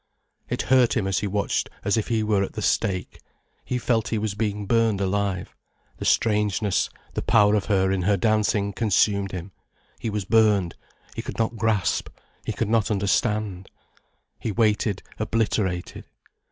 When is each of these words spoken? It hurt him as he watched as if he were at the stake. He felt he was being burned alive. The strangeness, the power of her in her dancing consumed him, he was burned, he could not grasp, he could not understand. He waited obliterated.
It 0.49 0.63
hurt 0.63 0.97
him 0.97 1.05
as 1.05 1.19
he 1.19 1.27
watched 1.27 1.69
as 1.85 1.95
if 1.95 2.07
he 2.07 2.23
were 2.23 2.41
at 2.41 2.53
the 2.53 2.61
stake. 2.63 3.19
He 3.63 3.77
felt 3.77 4.07
he 4.07 4.17
was 4.17 4.33
being 4.33 4.65
burned 4.65 4.99
alive. 4.99 5.55
The 5.97 6.05
strangeness, 6.05 6.89
the 7.13 7.21
power 7.21 7.53
of 7.53 7.65
her 7.65 7.91
in 7.91 8.01
her 8.01 8.17
dancing 8.17 8.73
consumed 8.73 9.31
him, 9.31 9.51
he 9.99 10.09
was 10.09 10.25
burned, 10.25 10.73
he 11.15 11.21
could 11.21 11.37
not 11.37 11.55
grasp, 11.55 12.09
he 12.47 12.51
could 12.51 12.67
not 12.67 12.89
understand. 12.89 13.69
He 14.39 14.51
waited 14.51 15.03
obliterated. 15.19 16.05